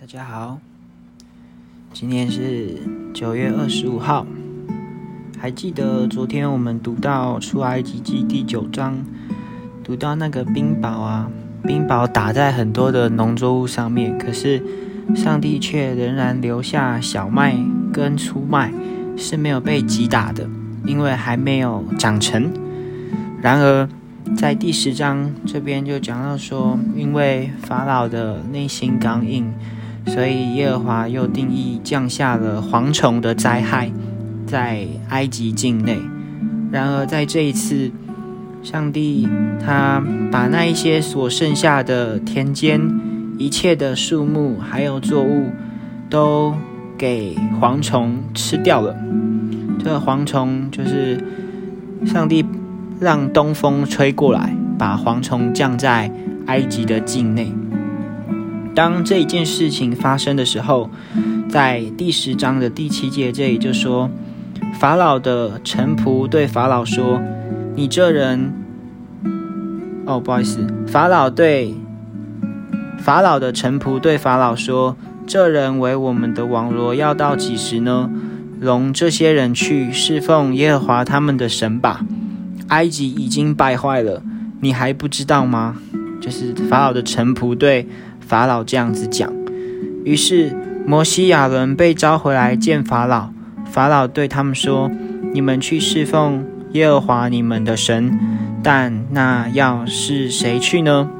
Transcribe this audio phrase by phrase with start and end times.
[0.00, 0.58] 大家好，
[1.92, 2.74] 今天是
[3.12, 4.26] 九月二十五号。
[5.38, 9.04] 还记得昨天我们读到出埃及记第九章，
[9.84, 11.30] 读到那个冰雹啊，
[11.64, 14.62] 冰雹打在很多的农作物上面，可是
[15.14, 17.54] 上帝却仍然留下小麦
[17.92, 18.72] 跟粗麦
[19.18, 20.48] 是没有被击打的，
[20.86, 22.50] 因为还没有长成。
[23.42, 23.86] 然而
[24.34, 29.52] 在第十章这边就讲到说，因为法老的内心刚硬。
[30.06, 33.90] 所以耶和华又定义降下了蝗虫的灾害，
[34.46, 35.98] 在埃及境内。
[36.72, 37.90] 然而在这一次，
[38.62, 39.28] 上帝
[39.64, 42.80] 他把那一些所剩下的田间
[43.38, 45.50] 一切的树木还有作物，
[46.08, 46.54] 都
[46.98, 48.94] 给蝗虫吃掉了。
[49.78, 51.18] 这个蝗虫就是
[52.04, 52.44] 上帝
[53.00, 56.10] 让东风吹过来，把蝗虫降在
[56.46, 57.52] 埃及的境内。
[58.80, 60.88] 当这一件事情发生的时候，
[61.50, 64.08] 在第十章的第七节这里就说，
[64.72, 67.20] 法老的臣仆对法老说
[67.76, 68.54] ：“你这人……
[70.06, 71.74] 哦，不好意思，法老对
[73.00, 74.96] 法老的臣仆对法老说
[75.28, 78.10] ：‘这人为我们的网罗，要到几时呢？
[78.58, 82.00] 容这些人去侍奉耶和华他们的神吧。
[82.68, 84.22] 埃及已经败坏了，
[84.62, 85.76] 你还不知道吗？’
[86.18, 87.86] 就是法老的臣仆对。”
[88.30, 89.28] 法老这样子讲，
[90.04, 93.30] 于是摩西亚伦被召回来见法老。
[93.64, 94.88] 法老对他们说
[95.34, 98.16] ：“你们去侍奉耶和华你们的神，
[98.62, 101.10] 但那要是谁去呢？”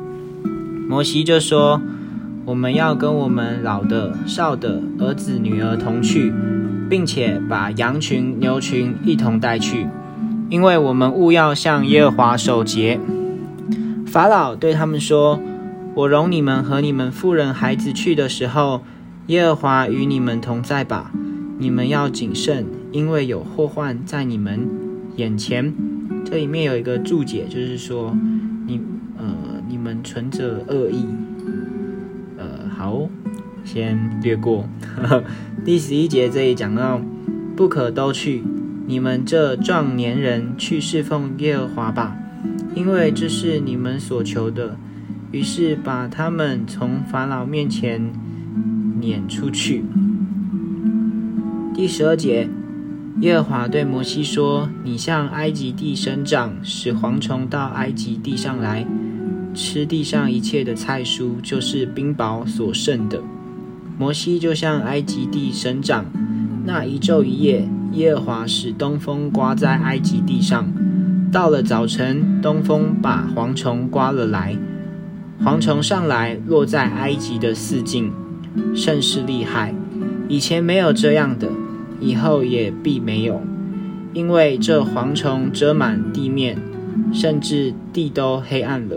[0.89, 1.83] 摩西就说
[2.47, 6.33] ：“我们要跟我们老的、少的儿子、女儿同去，
[6.89, 9.89] 并且把羊群、牛群一同带去，
[10.49, 13.01] 因为我们务要向耶和华守节。”
[14.07, 15.41] 法老对他们说。
[15.93, 18.83] 我容你们和你们妇人孩子去的时候，
[19.27, 21.11] 耶和华与你们同在吧。
[21.59, 24.69] 你们要谨慎，因为有祸患在你们
[25.17, 25.75] 眼前。
[26.25, 28.17] 这里面有一个注解，就是说
[28.67, 28.81] 你
[29.19, 29.27] 呃
[29.69, 31.05] 你们存着恶意。
[32.39, 33.09] 呃，好，
[33.65, 34.65] 先略过。
[35.65, 37.01] 第十一节这里讲到，
[37.57, 38.45] 不可都去，
[38.87, 42.17] 你们这壮年人去侍奉耶和华吧，
[42.77, 44.77] 因为这是你们所求的。
[45.31, 48.13] 于是把他们从法老面前
[48.99, 49.85] 撵出去。
[51.75, 52.49] 第十二节，
[53.21, 58.85] 耶和华对摩西说：“你向埃及地生长，使蝗虫到埃及地上来，
[59.55, 63.23] 吃地上一切的菜蔬，就是冰雹所剩的。”
[63.97, 66.07] 摩西就向埃及地生长。
[66.65, 70.67] 那一昼一夜，耶和华使东风刮在埃及地上。
[71.31, 74.57] 到了早晨，东风把蝗虫刮了来。
[75.43, 78.13] 蝗虫上来，落在埃及的四境，
[78.75, 79.75] 甚是厉害。
[80.29, 81.49] 以前没有这样的，
[81.99, 83.41] 以后也必没有，
[84.13, 86.59] 因为这蝗虫遮满地面，
[87.13, 88.97] 甚至地都黑暗了。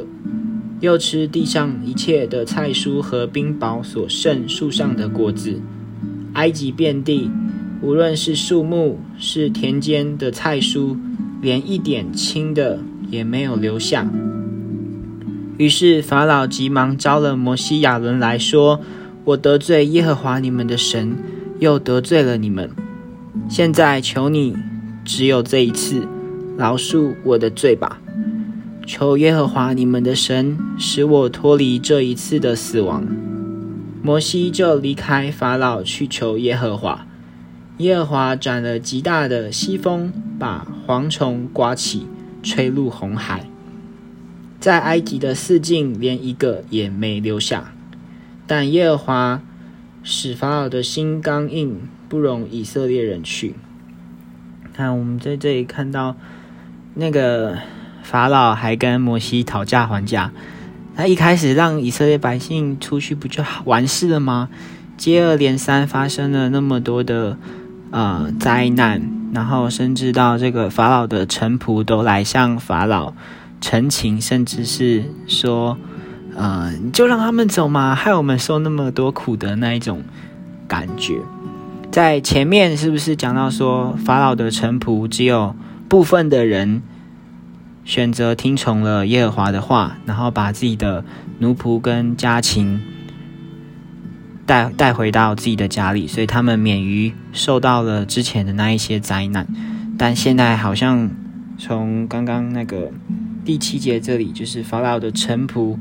[0.82, 5.62] 又吃地上一切的菜蔬和冰雹所剩树上的果子。
[6.34, 7.32] 埃及遍地，
[7.82, 10.98] 无论是树木，是田间的菜蔬，
[11.42, 12.80] 连一点青的
[13.10, 14.06] 也没有留下。
[15.64, 18.82] 于是法老急忙招了摩西亚伦来说
[19.24, 21.16] ：“我得罪耶和华你们的神，
[21.60, 22.70] 又得罪了你们。
[23.48, 24.58] 现在求你，
[25.06, 26.06] 只有这一次，
[26.58, 28.02] 饶恕我的罪吧。
[28.86, 33.08] 求耶和华你们的神，使我脱离这一次的死亡。”
[34.04, 37.08] 摩西就离开法老去求耶和华。
[37.78, 42.06] 耶和华转了极大的西风，把蝗虫刮起，
[42.44, 43.48] 吹入红海。
[44.64, 47.74] 在埃及的四境，连一个也没留下。
[48.48, 49.42] 但耶和华
[50.04, 53.56] 使法老的心刚硬，不容以色列人去。
[54.74, 56.16] 看，我们在这里看到，
[56.94, 57.58] 那个
[58.04, 60.32] 法老还跟摩西讨价还价。
[60.96, 64.48] 他一开始让以色列百姓出去，不就完事了吗？
[64.96, 67.38] 接二连三发生了那么多的
[67.92, 69.02] 呃灾难，
[69.34, 73.12] 然后甚至到这个法老的臣仆都来向法老。
[73.64, 75.78] 陈情，甚至是说，
[76.36, 80.04] 呃，就让他们走嘛，害我们受那么多苦的那一种
[80.68, 81.22] 感觉。
[81.90, 85.56] 在前面是不是讲到说，法老的臣仆只有
[85.88, 86.82] 部分的人
[87.86, 91.06] 选择听从了耶和华的话，然后把自己的
[91.40, 92.82] 奴仆跟家禽
[94.46, 99.48] 带带回到自己的家里，所以他们免于受到了之前的那一些灾难。
[99.98, 101.10] 但现在好像
[101.58, 102.92] 从刚刚那个。
[103.46, 105.78] 第七节这里就是法老的臣仆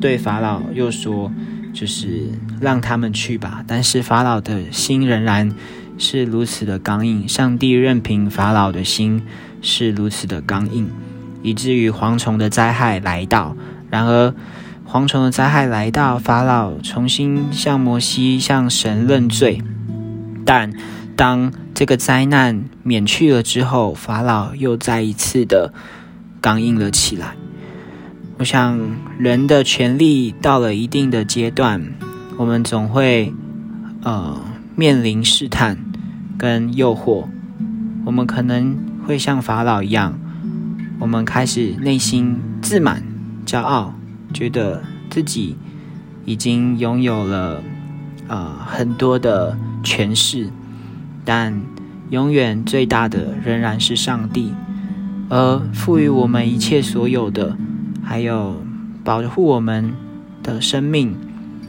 [0.00, 1.30] 对法老又说
[1.74, 2.30] ：“就是
[2.60, 3.62] 让他们去吧。
[3.66, 5.54] 但是法老的心仍然
[5.98, 9.22] 是如此的刚硬，上帝任凭法老的心
[9.60, 10.88] 是如此的刚硬，
[11.42, 13.54] 以至于蝗虫的灾害来到。
[13.90, 14.34] 然而，
[14.88, 19.62] 蝗虫的灾害来到，法老重新向摩西向神认罪。
[20.46, 20.72] 但
[21.14, 25.74] 当这个灾难免去了之后，法老又再一次的
[26.40, 27.34] 刚硬了起来。
[28.38, 28.80] 我想，
[29.18, 31.92] 人的权利到了一定的阶段，
[32.38, 33.34] 我们总会
[34.02, 34.40] 呃
[34.74, 35.76] 面临试探
[36.38, 37.26] 跟诱惑。
[38.06, 40.18] 我们可能会像法老一样，
[40.98, 43.02] 我们开始内心自满、
[43.44, 43.94] 骄傲，
[44.32, 45.54] 觉得自己
[46.24, 47.62] 已经拥有了
[48.26, 50.48] 呃很多的权势，
[51.26, 51.60] 但
[52.08, 54.54] 永远最大的仍然是上帝，
[55.30, 57.56] 而赋予我们一切所有的。
[58.02, 58.60] 还有
[59.04, 59.94] 保护我们
[60.42, 61.14] 的生命，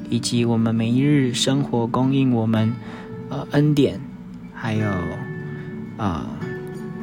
[0.10, 2.74] 以及我们每一日生活供应我们
[3.30, 4.02] 呃恩典，
[4.56, 4.90] 还有
[5.98, 6.26] 啊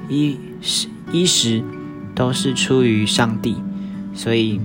[0.08, 1.62] 衣食衣食
[2.16, 3.58] 都是出于上帝，
[4.12, 4.60] 所以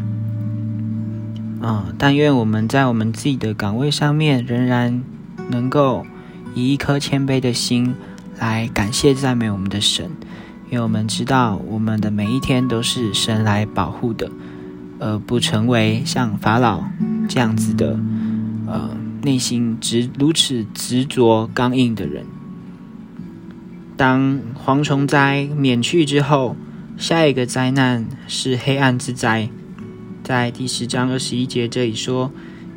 [1.62, 5.04] 啊但愿我们在我们自己的岗位上面仍然
[5.52, 6.04] 能够
[6.56, 7.94] 以一颗谦卑的心
[8.40, 10.10] 来感谢赞美我们的神，
[10.74, 14.32] 因为我们知道我们的每一天都是神来保护的。
[15.00, 16.84] 而不成为像法老
[17.30, 18.00] 这样子的，
[18.66, 18.90] 呃，
[19.22, 22.26] 内心执如此执着刚硬的人。
[23.96, 26.56] 当蝗虫灾免去之后，
[26.98, 29.50] 下一个灾难是黑暗之灾。
[30.24, 32.32] 在第十章二十一节这里说，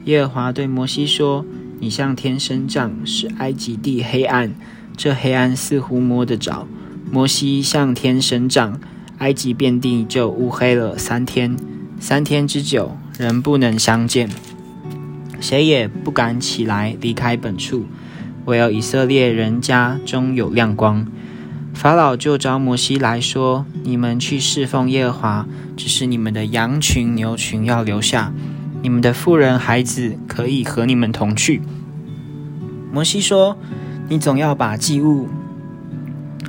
[0.04, 1.46] 耶和华对摩西说
[1.80, 4.52] ：“你向天伸杖，使埃及地黑暗。
[4.96, 6.66] 这黑暗似乎摸得着。
[7.10, 8.80] 摩西向天伸杖，
[9.18, 11.56] 埃及遍地就乌黑了三天。”
[11.98, 14.28] 三天之久，人不能相见，
[15.40, 17.86] 谁也不敢起来离开本处，
[18.44, 21.06] 唯有以色列人家中有亮光。
[21.72, 28.32] 法老就召摩西来说：“你们去侍奉耶和华，只是你们的羊群、牛群要留下，
[28.82, 31.62] 你们的妇人、孩子可以和你们同去。”
[32.92, 33.56] 摩西说
[34.08, 35.28] ：“你总要把祭物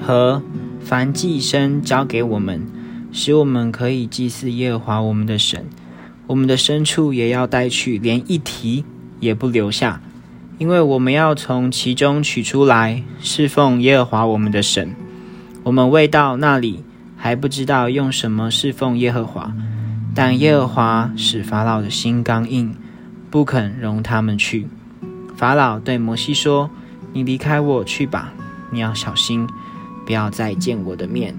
[0.02, 0.42] 和
[0.80, 2.66] 凡祭牲交给我们。”
[3.10, 5.66] 使我们可以祭祀耶和华我们的神，
[6.28, 8.84] 我们的牲畜也要带去，连一蹄
[9.20, 10.02] 也不留下，
[10.60, 14.94] 因为我们要从其中取出来侍奉耶和华我们的神。
[15.64, 16.84] 我们未到那里，
[17.16, 19.52] 还不知道用什么侍奉耶和华。
[20.14, 22.76] 但耶和华使法老的心刚硬，
[23.32, 24.68] 不肯容他们去。
[25.36, 26.70] 法老对摩西说
[27.14, 28.34] ：“你离开我去吧，
[28.70, 29.48] 你要小心，
[30.07, 31.36] 不要再见我的面。”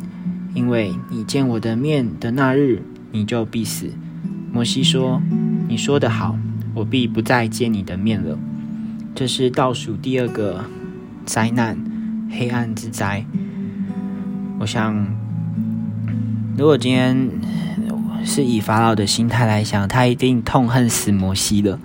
[0.55, 2.83] 因为你见我的面的那日，
[3.13, 3.91] 你就必死。
[4.53, 5.21] 摩西说
[5.69, 6.37] ：“你说的好，
[6.75, 8.39] 我必不再见你的面了。”
[9.15, 10.65] 这是倒数第二个
[11.25, 11.77] 灾难——
[12.31, 13.25] 黑暗之灾。
[14.59, 15.07] 我想，
[16.57, 17.31] 如果今天
[18.25, 21.79] 是以法老的心态来想，他一定痛恨死摩西了。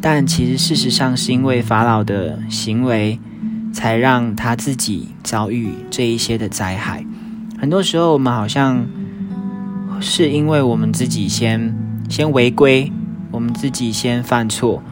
[0.00, 3.18] 但其实事实上，是因为法老的行为，
[3.72, 7.04] 才让他自己遭遇这一些的灾害。
[7.58, 8.86] 很多时候，我们好像
[10.00, 11.74] 是因为我们自己先
[12.08, 12.92] 先违规，
[13.30, 14.82] 我们自己先犯错，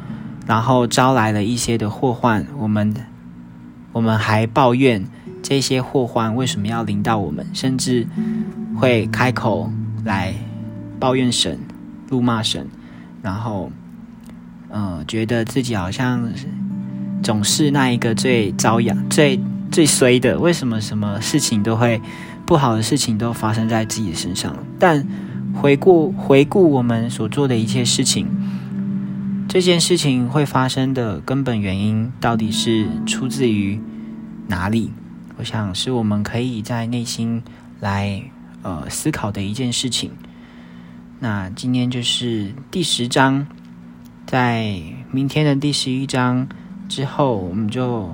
[0.47, 2.47] 然后招来了一些的祸患。
[2.59, 2.95] 我们
[3.93, 5.05] 我们还抱怨
[5.43, 8.07] 这些祸患为什么要临到我们，甚至
[8.77, 9.71] 会开口
[10.05, 10.33] 来
[10.99, 11.59] 抱怨神、
[12.09, 12.69] 怒骂神，
[13.21, 13.71] 然后
[14.71, 16.31] 嗯，觉得自己好像
[17.23, 20.39] 总是那一个最遭殃、最最衰的。
[20.39, 22.01] 为什么什么事情都会？
[22.47, 25.07] 不好的事情都发生在自己身上，但
[25.55, 28.27] 回顾回顾我们所做的一切事情，
[29.47, 33.81] 这件事情会发生的根本原因到底是出自于
[34.49, 34.91] 哪里？
[35.37, 37.41] 我想是我们可以在内心
[37.79, 38.21] 来
[38.63, 40.11] 呃思考的一件事情。
[41.21, 43.47] 那今天就是第十章，
[44.27, 44.75] 在
[45.13, 46.49] 明天的第十一章
[46.91, 48.11] 之后，我们就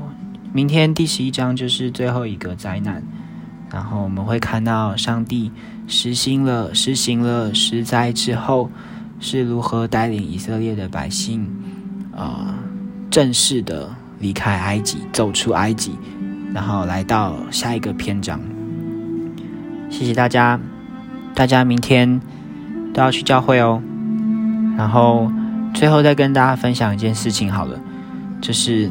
[0.53, 3.03] 明天第十一章就是最后一个灾难。
[3.73, 5.51] 然后我们会看到上帝
[5.89, 8.71] 实行了实行了十灾之后，
[9.19, 11.51] 是如何带领以色列的百姓，
[12.13, 12.55] 呃，
[13.11, 15.93] 正式的离开埃及，走出埃及，
[16.53, 18.39] 然后来到下一个篇章。
[19.89, 20.61] 谢谢大家，
[21.35, 22.21] 大家明天
[22.93, 23.83] 都要去教会哦。
[24.77, 25.33] 然后
[25.73, 27.81] 最后再跟大家分享一件事情好了，
[28.41, 28.91] 就是，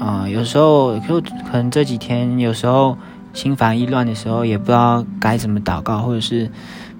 [0.00, 2.96] 呃，有时候就可能这几天有时候。
[3.32, 6.50] 心烦意乱的时候，也不知道该怎么祷告，或者是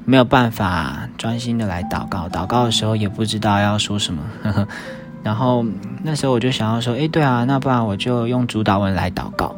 [0.04, 2.28] 没有办法专心的来祷告。
[2.28, 4.22] 祷告的时候也不知道要说什么。
[5.24, 5.64] 然后
[6.02, 9.56] 那时候我就想要说，诶，对啊，那不然我就用主导文来祷告，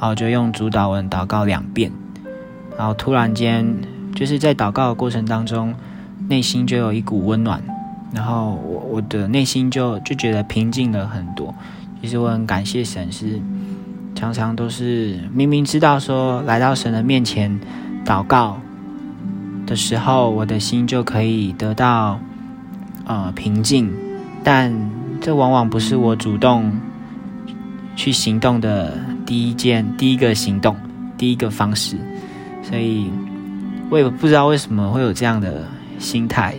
[0.00, 1.92] 后就用主导文祷告两遍，
[2.78, 3.66] 然后突然间
[4.14, 5.74] 就是在祷告的过程当中，
[6.26, 7.62] 内心就有一股温暖，
[8.14, 11.54] 然后我我的内心就就觉得平静了很多。
[12.00, 13.40] 其实我很感谢神，是
[14.14, 17.58] 常常都是明明知道说来到神的面前
[18.04, 18.60] 祷告
[19.66, 22.20] 的时候，我的心就可以得到
[23.06, 23.90] 呃平静，
[24.44, 24.72] 但
[25.20, 26.70] 这往往不是我主动
[27.96, 30.76] 去行动的第一件、第一个行动、
[31.16, 31.96] 第一个方式，
[32.62, 33.10] 所以
[33.88, 35.64] 我也不知道为什么会有这样的
[35.98, 36.54] 心态，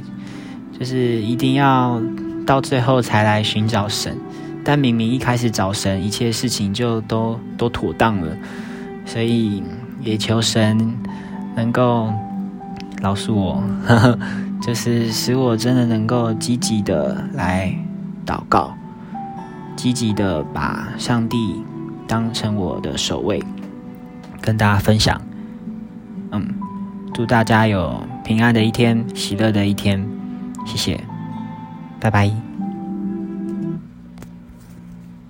[0.78, 2.02] 就是一定要
[2.46, 4.18] 到最后才来寻找神。
[4.64, 8.36] 但明明一开始找神，一切事情就都都妥当了，
[9.06, 9.62] 所以
[10.02, 10.98] 也求神
[11.56, 12.12] 能够
[13.00, 13.64] 饶恕我，
[14.60, 17.78] 就是使我真的能够积极的来
[18.26, 18.74] 祷告，
[19.76, 21.38] 积极的把上帝
[22.08, 23.44] 当成我的首位，
[24.42, 25.22] 跟大家分享。
[26.32, 26.56] 嗯，
[27.14, 30.04] 祝大家有平安的一天，喜乐的一天，
[30.66, 31.00] 谢谢，
[32.00, 32.45] 拜拜。